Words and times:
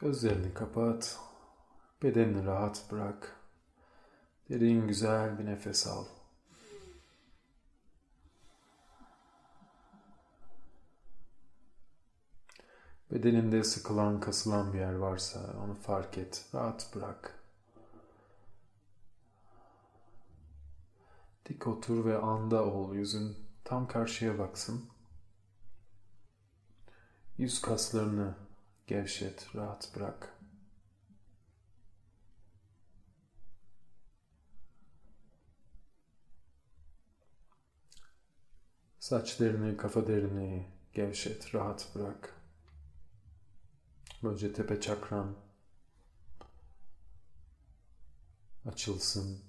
Gözlerini 0.00 0.54
kapat. 0.54 1.18
Bedenini 2.02 2.46
rahat 2.46 2.84
bırak. 2.90 3.36
Derin 4.50 4.88
güzel 4.88 5.38
bir 5.38 5.46
nefes 5.46 5.86
al. 5.86 6.04
Bedeninde 13.12 13.64
sıkılan, 13.64 14.20
kasılan 14.20 14.72
bir 14.72 14.78
yer 14.78 14.94
varsa 14.94 15.54
onu 15.64 15.74
fark 15.74 16.18
et. 16.18 16.46
Rahat 16.54 16.90
bırak. 16.94 17.44
Dik 21.48 21.66
otur 21.66 22.04
ve 22.04 22.18
anda 22.18 22.64
ol. 22.64 22.94
Yüzün 22.94 23.36
tam 23.64 23.88
karşıya 23.88 24.38
baksın. 24.38 24.84
Yüz 27.38 27.60
kaslarını 27.60 28.47
gevşet, 28.88 29.54
rahat 29.54 29.96
bırak. 29.96 30.34
Saçlarını, 38.98 39.76
kafa 39.76 40.06
derini 40.06 40.66
gevşet, 40.92 41.54
rahat 41.54 41.94
bırak. 41.94 42.34
Böylece 44.22 44.52
tepe 44.52 44.80
çakran 44.80 45.36
açılsın. 48.66 49.42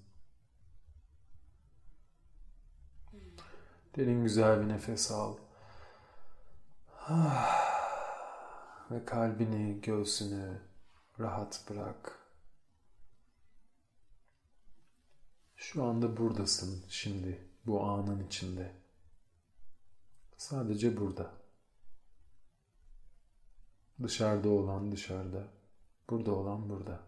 Derin 3.96 4.24
güzel 4.24 4.62
bir 4.62 4.68
nefes 4.68 5.12
al. 5.12 5.38
Ve 8.92 9.06
kalbini, 9.06 9.82
göğsünü 9.82 10.62
rahat 11.20 11.66
bırak. 11.70 12.20
Şu 15.56 15.84
anda 15.84 16.18
buradasın 16.18 16.86
şimdi, 16.90 17.48
bu 17.66 17.84
anın 17.84 18.28
içinde. 18.28 18.76
Sadece 20.38 20.98
burada. 20.98 21.32
Dışarıda 24.04 24.50
olan 24.50 24.92
dışarıda, 24.92 25.48
burada 26.10 26.32
olan 26.32 26.70
burada. 26.70 27.00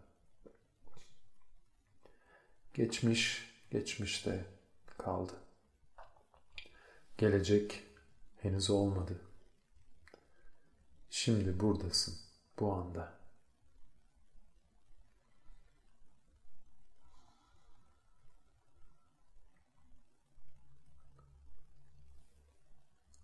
Geçmiş, 2.74 3.50
geçmişte 3.70 4.44
kaldı. 4.98 5.32
Gelecek 7.18 7.82
henüz 8.36 8.70
olmadı. 8.70 9.31
Şimdi 11.12 11.60
buradasın, 11.60 12.14
bu 12.58 12.72
anda. 12.72 13.18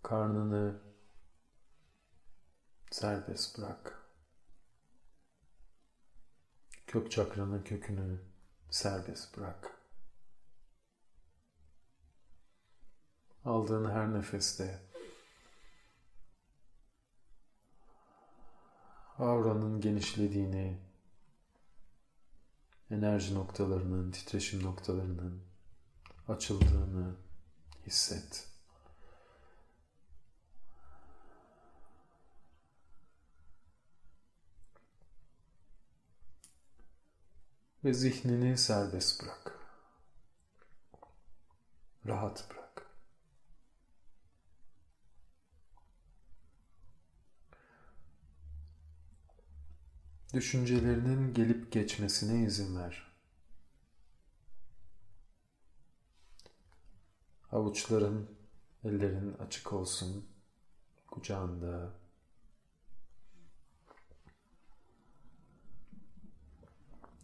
Karnını 0.03 0.81
serbest 2.91 3.57
bırak. 3.57 4.03
Kök 6.87 7.11
çakranın 7.11 7.63
kökünü 7.63 8.19
serbest 8.69 9.37
bırak. 9.37 9.71
Aldığın 13.45 13.89
her 13.89 14.13
nefeste 14.13 14.88
auranın 19.19 19.81
genişlediğini, 19.81 20.79
enerji 22.91 23.35
noktalarının, 23.35 24.11
titreşim 24.11 24.63
noktalarının 24.63 25.43
açıldığını 26.27 27.15
hisset. 27.87 28.49
Ve 37.83 37.93
zihnini 37.93 38.57
serbest 38.57 39.23
bırak. 39.23 39.59
Rahat 42.07 42.49
bırak. 42.49 42.58
Düşüncelerinin 50.33 51.33
gelip 51.33 51.71
geçmesine 51.71 52.43
izin 52.43 52.77
ver. 52.77 53.07
Avuçların, 57.51 58.29
ellerin 58.83 59.33
açık 59.33 59.73
olsun. 59.73 60.25
Kucağında, 61.07 61.93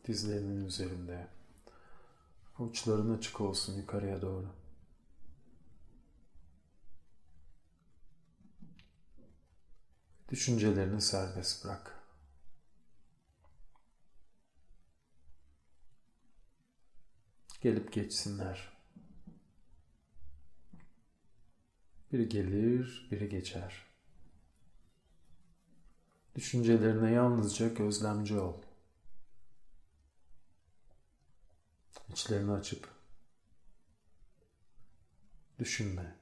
dizlerinin 0.08 0.66
üzerinde. 0.66 1.28
Avuçların 2.60 3.18
açık 3.18 3.42
olsun 3.42 3.74
yukarıya 3.78 4.22
doğru. 4.22 4.48
Düşüncelerini 10.30 11.02
serbest 11.02 11.66
bırak. 11.66 11.95
Gelip 17.62 17.94
geçsinler. 17.94 18.76
Biri 22.12 22.30
gelir, 22.30 23.08
biri 23.12 23.30
geçer. 23.30 23.86
Düşüncelerine 26.36 27.12
yalnızca 27.12 27.68
gözlemci 27.68 28.40
ol. 28.40 28.62
İçlerini 32.10 32.52
açıp 32.52 32.90
düşünme. 35.60 36.16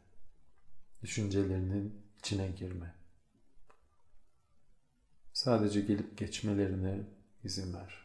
Düşüncelerinin 1.01 2.03
içine 2.19 2.47
girme. 2.47 2.95
Sadece 5.33 5.81
gelip 5.81 6.17
geçmelerine 6.17 7.00
izin 7.44 7.73
ver. 7.73 8.03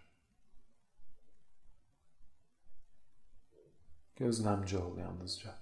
Gözlemci 4.19 4.79
ol 4.79 4.99
yalnızca. 4.99 5.59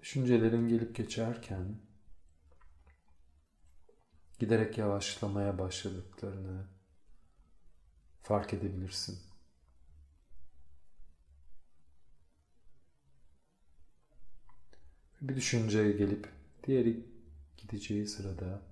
Düşüncelerin 0.00 0.68
gelip 0.68 0.96
geçerken 0.96 1.80
giderek 4.38 4.78
yavaşlamaya 4.78 5.58
başladıklarını 5.58 6.66
fark 8.22 8.54
edebilirsin. 8.54 9.31
Bir 15.22 15.36
düşünceye 15.36 15.92
gelip 15.92 16.28
diğeri 16.66 17.06
gideceği 17.56 18.06
sırada 18.06 18.62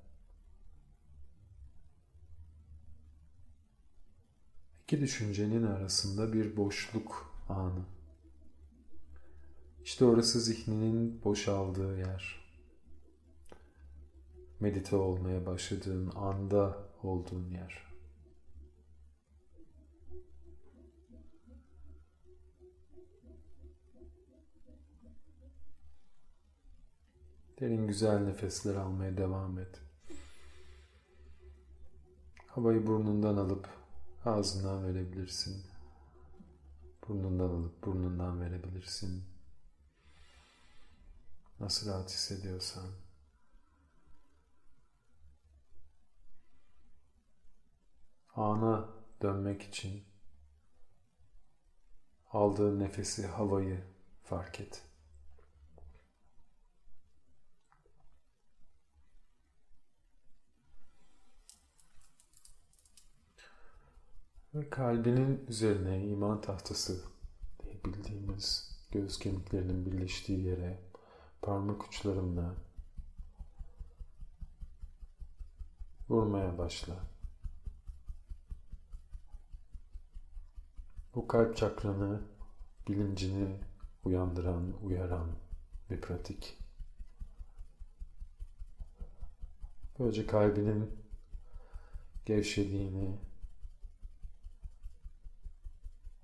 iki 4.82 5.00
düşüncenin 5.00 5.62
arasında 5.62 6.32
bir 6.32 6.56
boşluk 6.56 7.34
anı 7.48 7.84
işte 9.84 10.04
orası 10.04 10.40
zihninin 10.40 11.24
boşaldığı 11.24 11.98
yer. 11.98 12.40
Medite 14.60 14.96
olmaya 14.96 15.46
başladığın 15.46 16.10
anda 16.16 16.78
olduğun 17.02 17.50
yer. 17.50 17.89
Derin 27.60 27.86
güzel 27.86 28.18
nefesler 28.18 28.74
almaya 28.74 29.16
devam 29.16 29.58
et. 29.58 29.80
Havayı 32.46 32.86
burnundan 32.86 33.36
alıp 33.36 33.68
ağzından 34.24 34.84
verebilirsin. 34.84 35.66
Burnundan 37.08 37.48
alıp 37.48 37.84
burnundan 37.84 38.40
verebilirsin. 38.40 39.24
Nasıl 41.60 41.90
rahat 41.90 42.10
hissediyorsan. 42.10 42.90
Ana 48.34 48.88
dönmek 49.22 49.62
için 49.62 50.04
aldığı 52.30 52.78
nefesi, 52.78 53.26
havayı 53.26 53.84
fark 54.24 54.60
et. 54.60 54.89
Ve 64.54 64.70
kalbinin 64.70 65.46
üzerine 65.48 66.06
iman 66.06 66.40
tahtası 66.40 67.04
diye 67.62 67.84
bildiğimiz 67.84 68.76
göğüs 68.90 69.18
kemiklerinin 69.18 69.86
birleştiği 69.86 70.40
yere 70.46 70.78
parmak 71.42 71.84
uçlarımla 71.84 72.54
vurmaya 76.08 76.58
başla. 76.58 76.94
Bu 81.14 81.28
kalp 81.28 81.56
çakranı, 81.56 82.20
bilincini 82.88 83.56
uyandıran, 84.04 84.72
uyaran 84.82 85.30
bir 85.90 86.00
pratik. 86.00 86.58
Böylece 89.98 90.26
kalbinin 90.26 90.90
gevşediğini, 92.26 93.29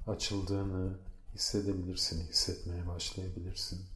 açıldığını 0.07 0.99
hissedebilirsin, 1.35 2.29
hissetmeye 2.29 2.87
başlayabilirsin. 2.87 3.87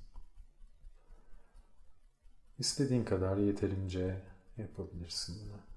İstediğin 2.58 3.04
kadar 3.04 3.36
yeterince 3.36 4.22
yapabilirsin 4.56 5.48
bunu. 5.48 5.69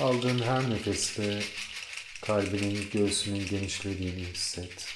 Aldığın 0.00 0.38
her 0.38 0.70
nefeste 0.70 1.40
kalbinin 2.22 2.90
göğsünün 2.92 3.46
genişlediğini 3.46 4.24
hisset. 4.24 4.93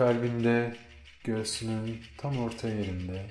Kalbinde 0.00 0.76
göğsünün 1.24 2.02
tam 2.16 2.38
orta 2.38 2.68
yerinde 2.68 3.26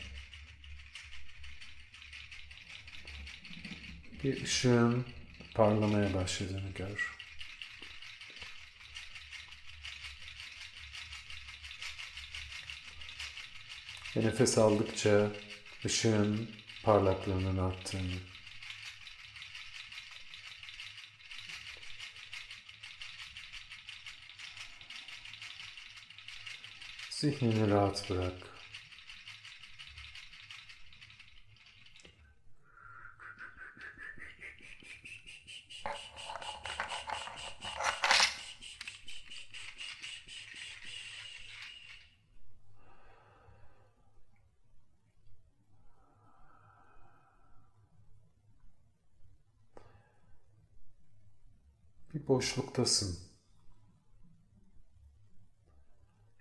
bir 4.24 4.44
ışığın 4.44 5.06
parlamaya 5.54 6.14
başladığını 6.14 6.72
gör. 6.76 7.18
Ve 14.16 14.26
nefes 14.26 14.58
aldıkça 14.58 15.32
ışığın 15.86 16.52
parlaklığının 16.84 17.58
arttığını 17.58 18.29
Zihnini 27.20 27.72
rahat 27.72 28.10
bırak. 28.10 28.34
Bir 52.14 52.28
boşluktasın. 52.28 53.29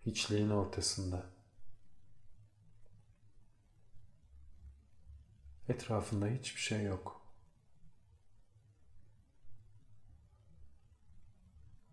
Hiçliğin 0.09 0.51
ortasında. 0.51 1.27
Etrafında 5.69 6.27
hiçbir 6.27 6.61
şey 6.61 6.85
yok. 6.85 7.21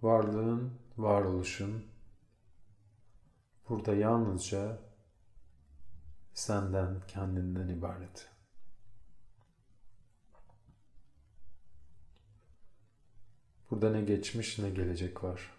Varlığın, 0.02 0.80
varoluşun 0.98 1.86
burada 3.70 3.96
yalnızca 3.96 4.80
senden, 6.34 7.02
kendinden 7.08 7.68
ibaret. 7.68 8.30
Burada 13.72 13.92
ne 13.92 14.02
geçmiş 14.02 14.60
ne 14.60 14.70
gelecek 14.70 15.24
var. 15.24 15.55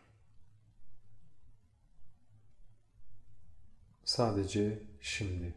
Sadece 4.07 4.83
şimdi, 5.01 5.55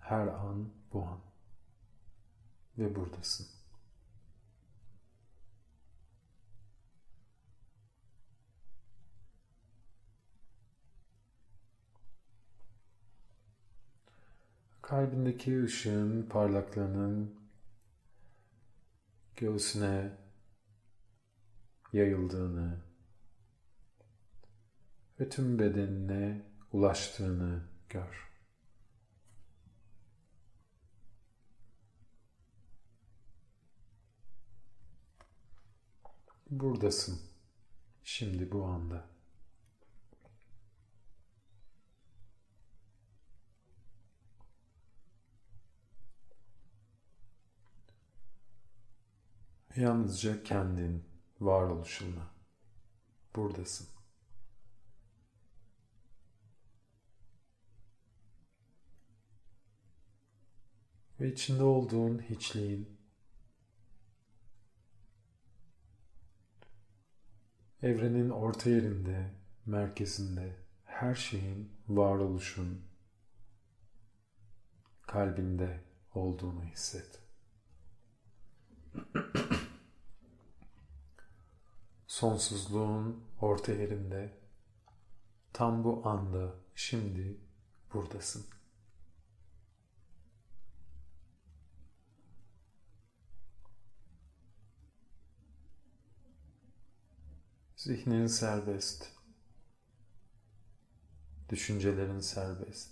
her 0.00 0.26
an 0.26 0.70
bu 0.92 1.04
an 1.04 1.20
ve 2.78 2.94
buradasın. 2.94 3.46
Kalbindeki 14.82 15.64
ışığın 15.64 16.22
parlaklığının 16.22 17.34
göğsüne 19.36 20.12
yayıldığını 21.92 22.80
ve 25.20 25.28
tüm 25.28 25.58
bedenine 25.58 26.42
ulaştığını 26.72 27.73
gör. 27.94 28.30
Buradasın. 36.50 37.20
Şimdi 38.02 38.52
bu 38.52 38.64
anda. 38.64 39.08
Yalnızca 49.76 50.42
kendin, 50.42 51.04
varoluşunla. 51.40 52.34
Buradasın. 53.36 53.93
Ve 61.20 61.32
içinde 61.32 61.62
olduğun 61.62 62.18
hiçliğin 62.18 62.98
evrenin 67.82 68.30
orta 68.30 68.70
yerinde, 68.70 69.30
merkezinde 69.66 70.56
her 70.84 71.14
şeyin 71.14 71.72
varoluşun 71.88 72.84
kalbinde 75.02 75.84
olduğunu 76.14 76.64
hisset. 76.64 77.20
Sonsuzluğun 82.06 83.24
orta 83.40 83.72
yerinde 83.72 84.38
tam 85.52 85.84
bu 85.84 86.08
anda 86.08 86.54
şimdi 86.74 87.36
buradasın. 87.94 88.53
Zihnin 97.84 98.26
serbest. 98.26 99.06
Düşüncelerin 101.48 102.20
serbest. 102.20 102.90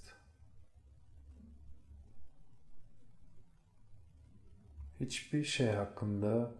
Hiçbir 5.01 5.45
şey 5.45 5.71
hakkında 5.71 6.55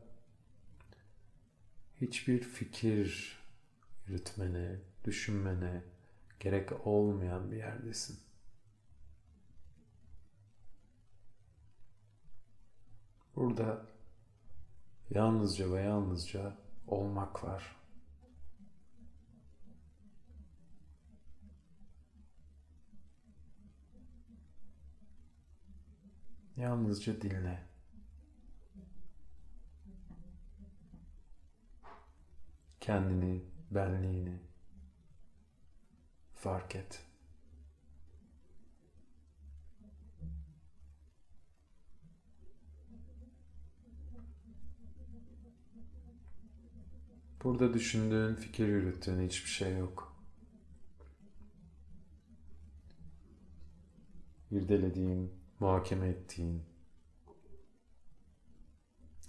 hiçbir 2.01 2.43
fikir 2.43 3.39
yürütmene, 4.07 4.81
düşünmene 5.05 5.85
gerek 6.41 6.87
olmayan 6.87 7.51
bir 7.51 7.57
yerdesin. 7.57 8.21
Burada 13.37 13.87
yalnızca 15.11 15.73
ve 15.73 15.81
yalnızca 15.83 16.57
olmak 16.87 17.45
var. 17.45 17.82
Yalnızca 26.57 27.21
dinle. 27.21 27.63
Kendini, 32.81 33.45
benliğini 33.71 34.41
fark 36.35 36.77
et. 36.77 37.07
Burada 47.45 47.75
düşündüğün, 47.75 48.35
fikir 48.35 48.69
yürüttüğün 48.69 49.29
hiçbir 49.29 49.51
şey 49.51 49.77
yok. 49.77 50.17
İrdelediğin, 54.51 55.42
muhakeme 55.63 56.09
ettiğin, 56.09 56.65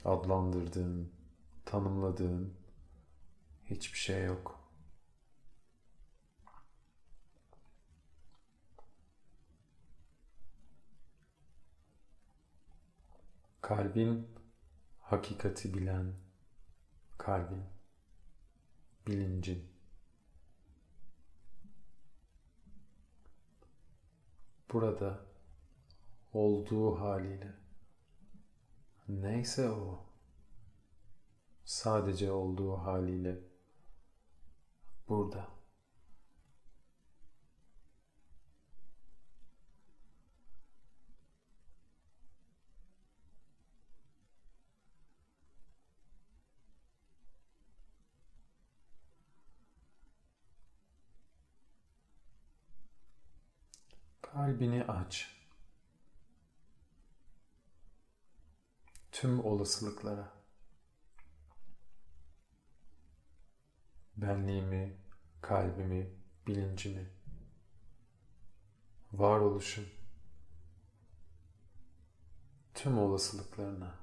adlandırdığın, 0.05 1.11
tanımladığın 1.65 2.53
hiçbir 3.65 3.97
şey 3.97 4.25
yok. 4.25 4.59
Kalbin 13.61 14.27
hakikati 15.01 15.73
bilen 15.73 16.13
kalbin 17.17 17.63
bilincin 19.07 19.65
burada 24.71 25.32
olduğu 26.33 26.99
haliyle. 26.99 27.53
Neyse 29.07 29.69
o. 29.69 30.05
Sadece 31.65 32.31
olduğu 32.31 32.77
haliyle 32.77 33.39
burada. 35.09 35.47
Kalbini 54.21 54.83
aç. 54.83 55.42
Tüm 59.23 59.45
olasılıklara. 59.45 60.33
Benliğimi, 64.17 64.97
kalbimi, 65.41 66.15
bilincimi, 66.47 67.09
varoluşum, 69.13 69.85
tüm 72.73 72.97
olasılıklarına 72.97 73.95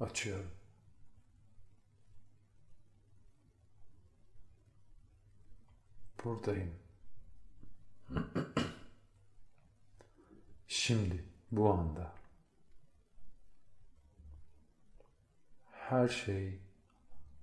açıyorum. 0.00 0.50
Buradayım. 6.24 6.74
Şimdi, 10.68 11.24
bu 11.50 11.72
anda 11.72 12.21
her 15.92 16.08
şey 16.08 16.58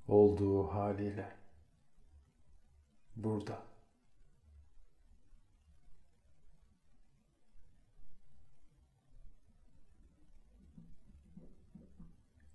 olduğu 0.07 0.67
haliyle 0.67 1.35
burada. 3.15 3.63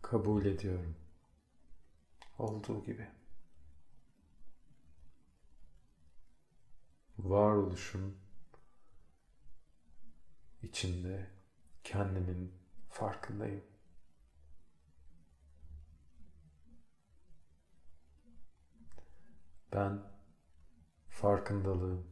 Kabul 0.02 0.44
ediyorum. 0.44 0.96
Olduğu 2.38 2.84
gibi. 2.84 3.08
varoluşun 7.18 8.16
içinde 10.62 11.30
kendimin 11.84 12.52
farkındayım. 12.90 13.73
Ben 19.74 20.02
farkındalığım. 21.08 22.06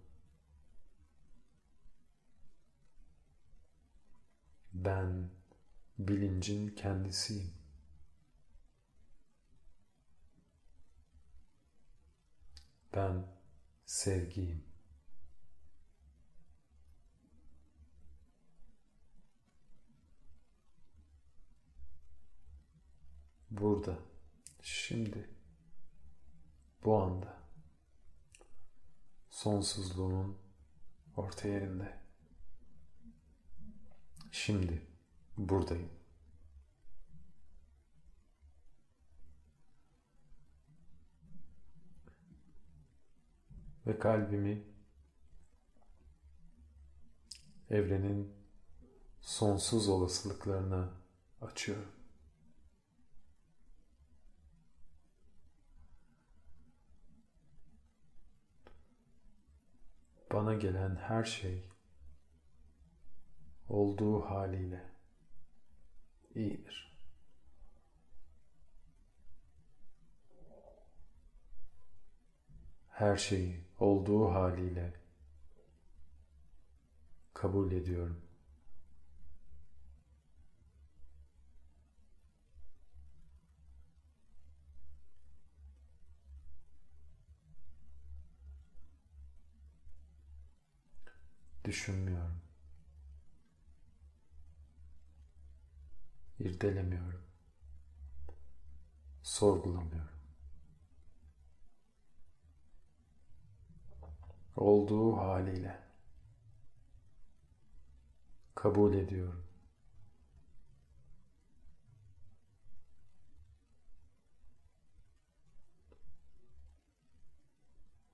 Ben 4.72 5.30
bilincin 5.98 6.68
kendisiyim. 6.68 7.54
Ben 12.94 13.26
sevgiyim. 13.86 14.72
burada, 23.52 23.98
şimdi, 24.62 25.30
bu 26.84 27.02
anda, 27.02 27.41
sonsuzluğun 29.32 30.38
orta 31.16 31.48
yerinde. 31.48 31.98
Şimdi 34.30 34.86
buradayım. 35.36 35.90
Ve 43.86 43.98
kalbimi 43.98 44.64
evrenin 47.70 48.34
sonsuz 49.20 49.88
olasılıklarına 49.88 50.92
açıyorum. 51.40 52.01
Bana 60.32 60.54
gelen 60.54 60.96
her 60.96 61.24
şey 61.24 61.68
olduğu 63.68 64.20
haliyle 64.20 64.90
iyidir. 66.34 66.92
Her 72.88 73.16
şeyi 73.16 73.64
olduğu 73.80 74.30
haliyle 74.30 74.92
kabul 77.34 77.72
ediyorum. 77.72 78.21
düşünmüyorum. 91.64 92.42
irdelemiyorum. 96.42 97.22
Sorgulamıyorum. 99.22 100.08
Olduğu 104.56 105.16
haliyle 105.16 105.78
kabul 108.54 108.94
ediyorum. 108.94 109.44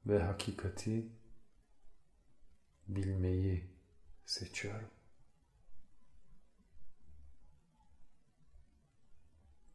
Ve 0.07 0.23
hakikati 0.23 1.18
bilmeyi 2.89 3.71
seçiyorum. 4.27 4.91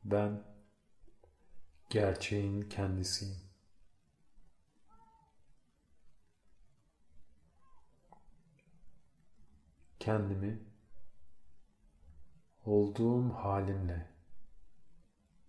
Ben 0.03 0.43
gerçeğin 1.89 2.62
kendisiyim. 2.62 3.38
Kendimi 10.00 10.60
olduğum 12.65 13.29
halimle 13.29 14.08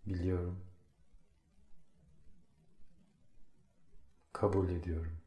biliyorum. 0.06 0.64
Kabul 4.33 4.68
ediyorum. 4.68 5.24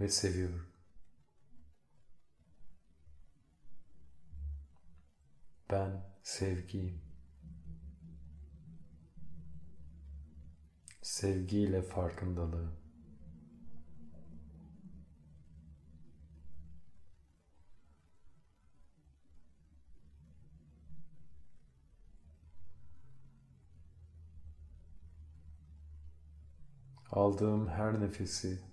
Ve 0.00 0.08
seviyorum. 0.08 0.66
Ben 5.70 6.02
sevgiyim. 6.22 7.02
Sevgiyle 11.02 11.82
farkındalığı. 11.82 12.72
Aldığım 27.10 27.68
her 27.68 28.00
nefesi 28.00 28.69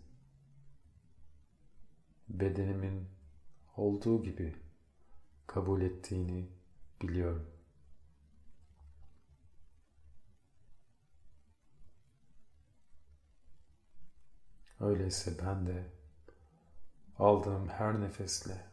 bedenimin 2.30 3.10
olduğu 3.78 4.24
gibi 4.24 4.56
kabul 5.48 5.82
ettiğini 5.82 6.50
biliyorum. 7.02 7.52
Öyleyse 14.80 15.38
ben 15.46 15.68
de 15.68 15.92
aldığım 17.18 17.70
her 17.70 18.02
nefesle 18.02 18.66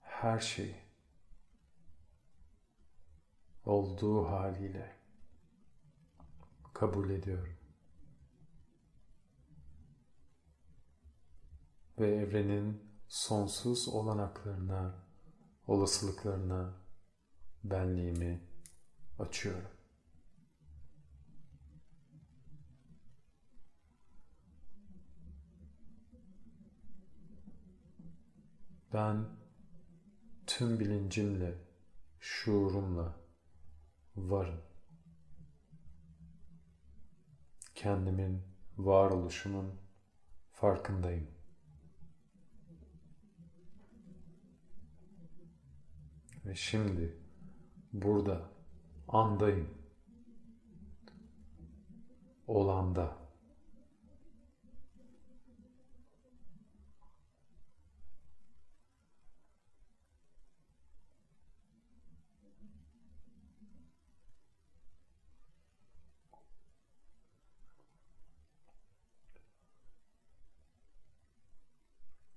her 0.00 0.38
şeyi 0.38 0.76
olduğu 3.64 4.26
haliyle 4.26 4.96
kabul 6.74 7.10
ediyorum. 7.10 7.63
Ve 11.98 12.14
evrenin 12.14 12.82
sonsuz 13.08 13.88
olanaklarına 13.88 14.94
olasılıklarına 15.66 16.74
benliğimi 17.64 18.40
açıyorum. 19.18 19.70
Ben 28.92 29.26
tüm 30.46 30.80
bilincimle, 30.80 31.54
şuurumla 32.20 33.16
varım. 34.16 34.60
Kendimin 37.74 38.42
varoluşumun 38.78 39.80
farkındayım. 40.52 41.33
Ve 46.44 46.54
şimdi 46.54 47.16
burada 47.92 48.50
andayım. 49.08 49.68
Olanda. 52.46 53.24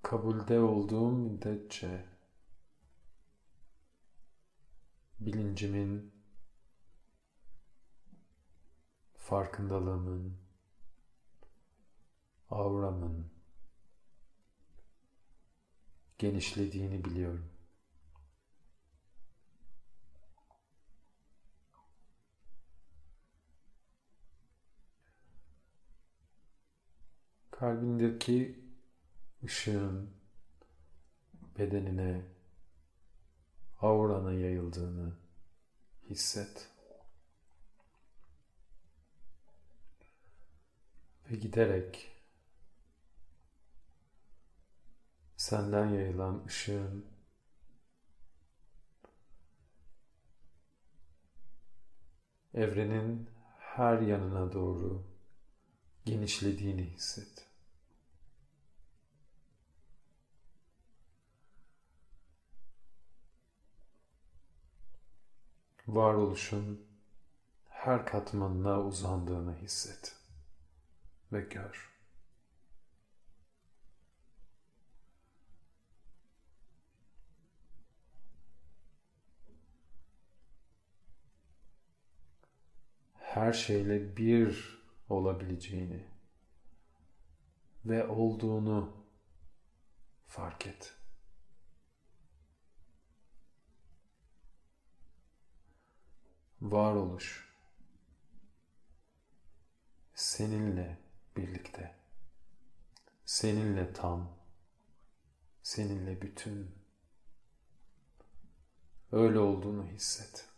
kabulde 0.08 0.60
olduğum 0.60 1.12
müddetçe 1.12 2.17
bilincimin, 5.20 6.14
farkındalığımın, 9.16 10.38
auramın 12.50 13.32
genişlediğini 16.18 17.06
biliyorum. 17.06 17.50
Kalbindeki 27.52 28.60
ışığın 29.44 30.10
bedenine 31.58 32.37
aurana 33.82 34.34
yayıldığını 34.34 35.14
hisset. 36.10 36.70
Ve 41.32 41.36
giderek 41.36 42.12
senden 45.38 45.86
yayılan 45.86 46.46
ışığın 46.46 47.06
evrenin 52.54 53.30
her 53.60 54.00
yanına 54.00 54.54
doğru 54.54 55.04
genişlediğini 56.06 56.84
hisset. 56.84 57.47
Varoluşun 65.88 66.88
her 67.70 68.06
katmanına 68.06 68.82
uzandığını 68.84 69.56
hisset 69.56 70.16
ve 71.34 71.42
gör. 71.42 71.94
Her 83.16 83.54
şeyle 83.54 84.18
bir 84.18 84.78
olabileceğini 85.10 86.06
ve 87.86 88.08
olduğunu 88.08 89.06
fark 90.26 90.68
et. 90.68 90.97
Varoluş 96.72 97.48
seninle 100.16 100.98
birlikte, 101.38 101.96
seninle 103.26 103.94
tam, 103.94 104.38
seninle 105.64 106.22
bütün, 106.22 106.76
öyle 109.12 109.40
olduğunu 109.40 109.88
hisset. 109.88 110.50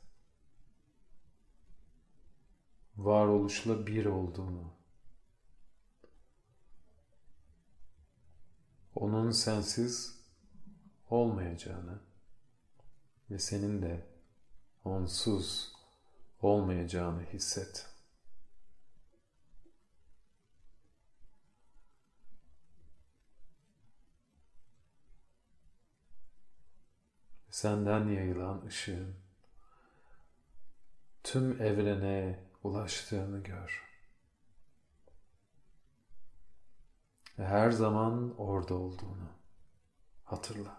Varoluşla 2.97 3.87
bir 3.87 4.05
olduğunu, 4.05 4.73
onun 8.95 9.31
sensiz 9.31 10.25
olmayacağını 11.09 12.01
ve 13.31 13.39
senin 13.39 13.81
de 13.81 14.07
onsuz 14.83 15.78
olmayacağını 16.41 17.23
hisset. 17.23 17.89
Senden 27.49 28.07
yayılan 28.07 28.65
ışığın 28.65 29.15
tüm 31.23 31.61
evrene 31.61 32.45
ulaştığını 32.63 33.43
gör. 33.43 33.89
Her 37.35 37.71
zaman 37.71 38.35
orada 38.37 38.73
olduğunu 38.73 39.29
hatırla. 40.23 40.78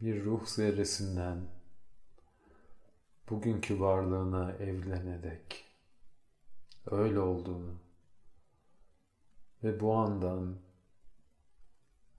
Bir 0.00 0.24
ruh 0.24 0.46
zerresinden 0.46 1.48
bugünkü 3.30 3.80
varlığına 3.80 4.52
evlenene 4.52 5.22
dek 5.22 5.64
öyle 6.86 7.20
olduğunu 7.20 7.80
ve 9.64 9.80
bu 9.80 9.94
andan 9.94 10.58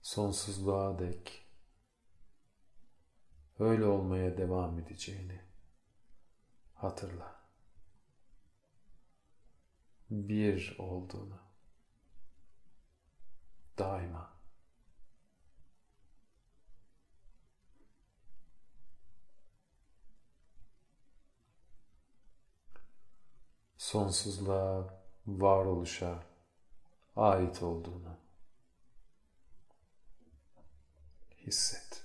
sonsuzluğa 0.02 0.98
dek 0.98 1.46
öyle 3.58 3.84
olmaya 3.84 4.38
devam 4.38 4.78
edeceğini 4.78 5.40
hatırla. 6.74 7.38
Bir 10.10 10.76
olduğunu 10.78 11.38
daima 13.78 14.37
sonsuzluğa, 23.88 25.02
varoluşa 25.26 26.22
ait 27.16 27.62
olduğunu 27.62 28.16
hisset. 31.46 32.04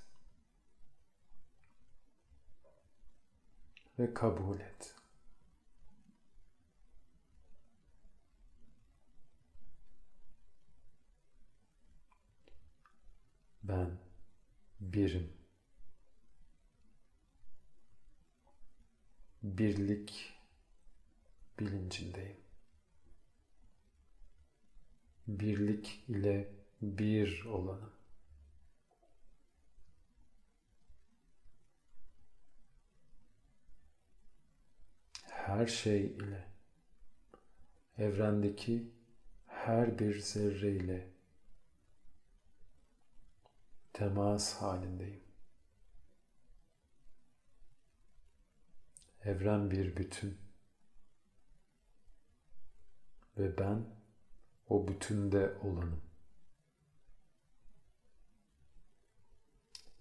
Ve 3.99 4.13
kabul 4.13 4.59
et. 4.59 4.95
Ben 13.63 13.99
birim. 14.79 15.33
Birlik 19.43 20.32
bilincindeyim. 21.59 22.37
Birlik 25.27 26.03
ile 26.07 26.53
bir 26.81 27.45
olanım. 27.45 27.93
Her 35.23 35.67
şey 35.67 36.05
ile, 36.05 36.47
evrendeki 37.97 38.91
her 39.47 39.99
bir 39.99 40.19
zerre 40.19 40.71
ile 40.71 41.09
temas 43.93 44.55
halindeyim. 44.61 45.23
Evren 49.23 49.71
bir 49.71 49.95
bütün 49.95 50.42
ve 53.37 53.57
ben 53.57 53.85
o 54.69 54.87
bütünde 54.87 55.57
olanım. 55.63 56.01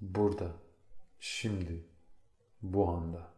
Burada, 0.01 0.57
şimdi, 1.21 1.87
bu 2.63 2.89
anda. 2.89 3.33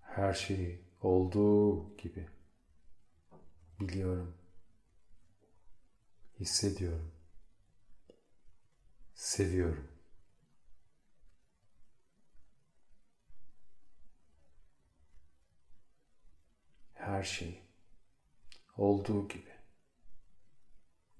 Her 0.00 0.32
şeyi 0.32 0.84
olduğu 1.00 1.96
gibi 1.96 2.28
biliyorum. 3.80 4.34
Hissediyorum 6.40 7.13
seviyorum. 9.14 9.88
Her 16.92 17.22
şey 17.22 17.62
olduğu 18.76 19.28
gibi 19.28 19.52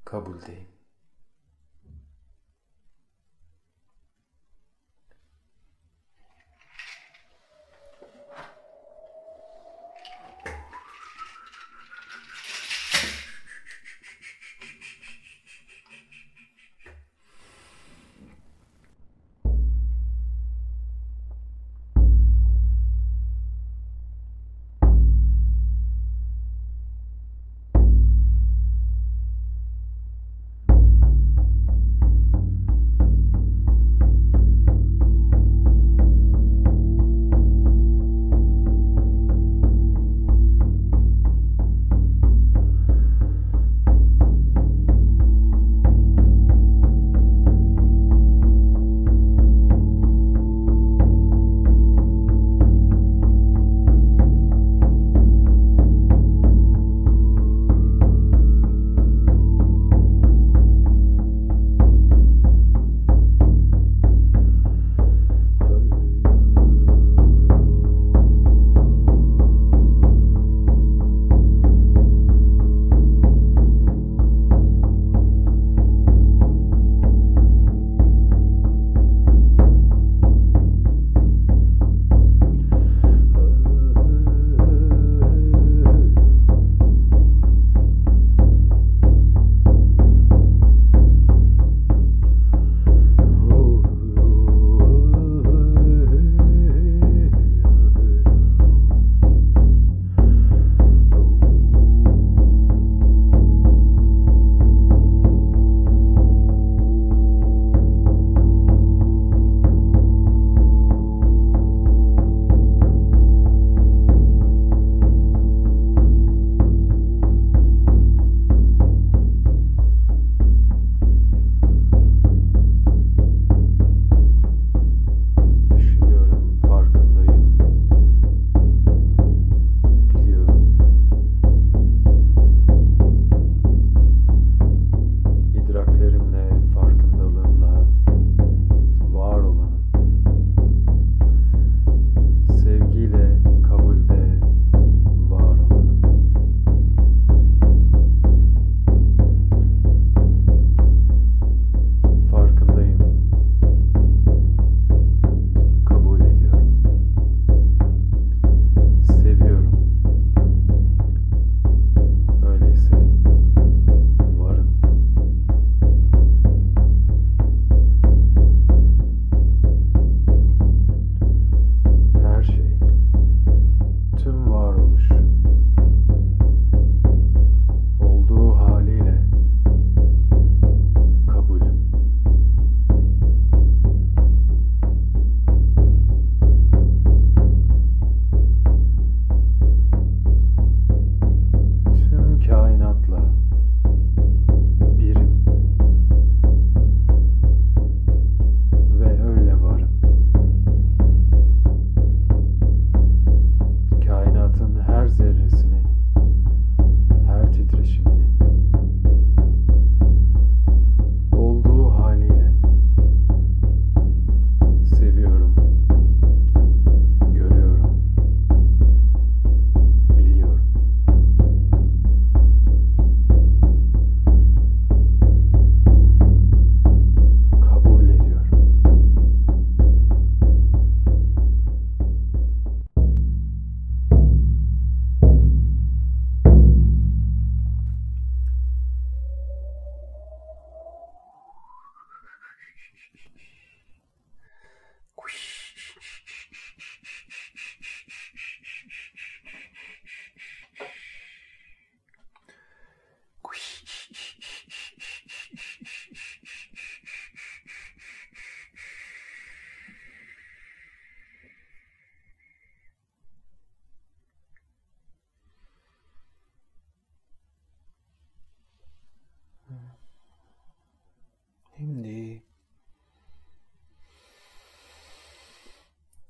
kabuldeyim. 0.04 0.73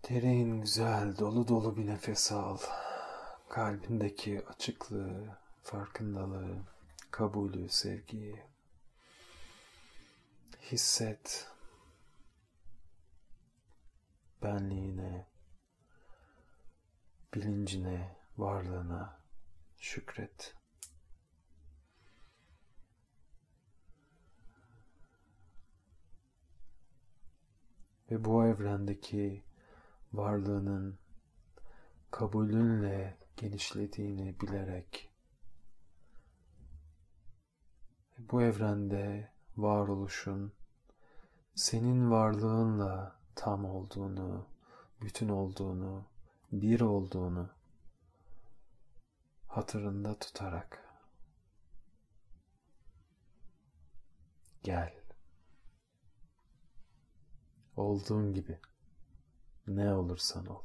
Derin, 0.08 0.60
güzel, 0.60 1.18
dolu 1.18 1.48
dolu 1.48 1.76
bir 1.76 1.86
nefes 1.86 2.32
al. 2.32 2.58
Kalbindeki 3.48 4.46
açıklığı, 4.46 5.38
farkındalığı, 5.62 6.62
kabulü, 7.10 7.68
sevgiyi 7.68 8.42
hisset. 10.62 11.48
Benliğine, 14.42 15.26
bilincine, 17.34 18.16
varlığına 18.38 19.18
şükret. 19.78 20.54
ve 28.10 28.24
bu 28.24 28.44
evrendeki 28.44 29.42
varlığının 30.16 30.98
kabulünle 32.10 33.18
genişlediğini 33.36 34.40
bilerek 34.40 35.10
bu 38.18 38.42
evrende 38.42 39.30
varoluşun 39.56 40.52
senin 41.54 42.10
varlığınla 42.10 43.16
tam 43.34 43.64
olduğunu, 43.64 44.46
bütün 45.02 45.28
olduğunu, 45.28 46.06
bir 46.52 46.80
olduğunu 46.80 47.50
hatırında 49.48 50.18
tutarak 50.18 50.84
gel. 54.62 54.94
Olduğun 57.76 58.34
gibi. 58.34 58.60
Ne 59.66 59.94
olursan 59.94 60.46
ol. 60.46 60.62